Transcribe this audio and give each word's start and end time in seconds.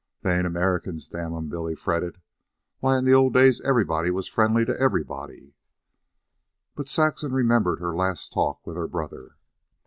"They 0.23 0.35
ain't 0.35 0.47
Americans, 0.47 1.07
damn 1.07 1.31
them," 1.31 1.47
Billy 1.47 1.75
fretted. 1.75 2.19
"Why, 2.79 2.97
in 2.97 3.05
the 3.05 3.13
old 3.13 3.35
days 3.35 3.61
everybody 3.61 4.09
was 4.09 4.27
friendly 4.27 4.65
to 4.65 4.79
everybody." 4.81 5.53
But 6.73 6.89
Saxon 6.89 7.33
remembered 7.33 7.79
her 7.81 7.95
last 7.95 8.33
talk 8.33 8.65
with 8.65 8.77
her 8.77 8.87
brother. 8.87 9.35